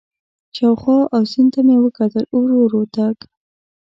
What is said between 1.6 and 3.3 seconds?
مې وکتل، ورو ورو تګ.